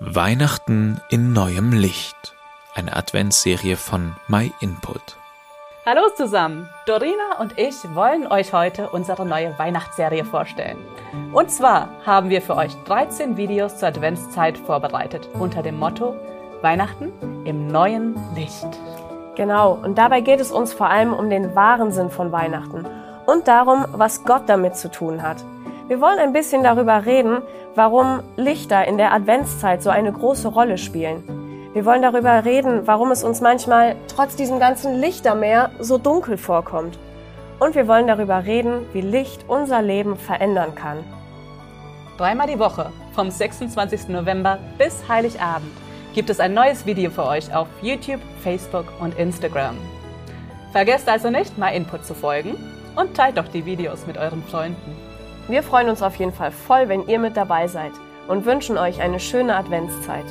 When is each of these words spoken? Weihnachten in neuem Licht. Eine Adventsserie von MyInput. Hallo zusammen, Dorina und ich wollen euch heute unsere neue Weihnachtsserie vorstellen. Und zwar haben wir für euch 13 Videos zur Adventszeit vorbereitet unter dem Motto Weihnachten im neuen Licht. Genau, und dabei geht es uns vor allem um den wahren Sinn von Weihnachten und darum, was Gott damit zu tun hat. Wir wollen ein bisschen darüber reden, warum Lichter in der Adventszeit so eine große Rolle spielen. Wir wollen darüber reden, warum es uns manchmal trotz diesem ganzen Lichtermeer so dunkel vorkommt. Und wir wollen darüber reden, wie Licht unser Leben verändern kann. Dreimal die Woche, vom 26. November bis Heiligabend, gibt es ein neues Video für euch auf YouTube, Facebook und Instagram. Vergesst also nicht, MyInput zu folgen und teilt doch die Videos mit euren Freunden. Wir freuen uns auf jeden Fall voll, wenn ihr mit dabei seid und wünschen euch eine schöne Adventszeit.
Weihnachten 0.00 1.00
in 1.10 1.32
neuem 1.32 1.72
Licht. 1.72 2.36
Eine 2.72 2.94
Adventsserie 2.94 3.76
von 3.76 4.14
MyInput. 4.28 5.16
Hallo 5.84 6.02
zusammen, 6.14 6.68
Dorina 6.86 7.40
und 7.40 7.58
ich 7.58 7.74
wollen 7.96 8.28
euch 8.28 8.52
heute 8.52 8.90
unsere 8.90 9.26
neue 9.26 9.58
Weihnachtsserie 9.58 10.24
vorstellen. 10.24 10.78
Und 11.32 11.50
zwar 11.50 11.88
haben 12.06 12.30
wir 12.30 12.40
für 12.42 12.54
euch 12.54 12.76
13 12.84 13.36
Videos 13.36 13.78
zur 13.78 13.88
Adventszeit 13.88 14.56
vorbereitet 14.56 15.28
unter 15.32 15.64
dem 15.64 15.80
Motto 15.80 16.14
Weihnachten 16.62 17.10
im 17.44 17.66
neuen 17.66 18.14
Licht. 18.36 18.68
Genau, 19.34 19.72
und 19.72 19.98
dabei 19.98 20.20
geht 20.20 20.38
es 20.38 20.52
uns 20.52 20.72
vor 20.72 20.88
allem 20.88 21.12
um 21.12 21.28
den 21.28 21.56
wahren 21.56 21.90
Sinn 21.90 22.10
von 22.10 22.30
Weihnachten 22.30 22.86
und 23.26 23.48
darum, 23.48 23.84
was 23.90 24.22
Gott 24.22 24.42
damit 24.46 24.76
zu 24.76 24.92
tun 24.92 25.22
hat. 25.22 25.38
Wir 25.88 26.02
wollen 26.02 26.18
ein 26.18 26.34
bisschen 26.34 26.62
darüber 26.62 27.06
reden, 27.06 27.40
warum 27.74 28.22
Lichter 28.36 28.86
in 28.86 28.98
der 28.98 29.10
Adventszeit 29.10 29.82
so 29.82 29.88
eine 29.88 30.12
große 30.12 30.48
Rolle 30.48 30.76
spielen. 30.76 31.70
Wir 31.72 31.86
wollen 31.86 32.02
darüber 32.02 32.44
reden, 32.44 32.86
warum 32.86 33.10
es 33.10 33.24
uns 33.24 33.40
manchmal 33.40 33.96
trotz 34.06 34.36
diesem 34.36 34.60
ganzen 34.60 35.00
Lichtermeer 35.00 35.70
so 35.78 35.96
dunkel 35.96 36.36
vorkommt. 36.36 36.98
Und 37.58 37.74
wir 37.74 37.88
wollen 37.88 38.06
darüber 38.06 38.44
reden, 38.44 38.84
wie 38.92 39.00
Licht 39.00 39.46
unser 39.48 39.80
Leben 39.80 40.18
verändern 40.18 40.74
kann. 40.74 40.98
Dreimal 42.18 42.48
die 42.48 42.58
Woche, 42.58 42.92
vom 43.14 43.30
26. 43.30 44.08
November 44.08 44.58
bis 44.76 45.08
Heiligabend, 45.08 45.72
gibt 46.14 46.28
es 46.28 46.38
ein 46.38 46.52
neues 46.52 46.84
Video 46.84 47.10
für 47.10 47.24
euch 47.24 47.54
auf 47.54 47.66
YouTube, 47.80 48.20
Facebook 48.42 48.84
und 49.00 49.18
Instagram. 49.18 49.78
Vergesst 50.72 51.08
also 51.08 51.30
nicht, 51.30 51.56
MyInput 51.56 52.04
zu 52.04 52.12
folgen 52.12 52.56
und 52.94 53.16
teilt 53.16 53.38
doch 53.38 53.48
die 53.48 53.64
Videos 53.64 54.06
mit 54.06 54.18
euren 54.18 54.42
Freunden. 54.42 55.17
Wir 55.48 55.62
freuen 55.62 55.88
uns 55.88 56.02
auf 56.02 56.16
jeden 56.16 56.32
Fall 56.32 56.50
voll, 56.50 56.90
wenn 56.90 57.08
ihr 57.08 57.18
mit 57.18 57.34
dabei 57.34 57.68
seid 57.68 57.92
und 58.28 58.44
wünschen 58.44 58.76
euch 58.76 59.00
eine 59.00 59.18
schöne 59.18 59.56
Adventszeit. 59.56 60.26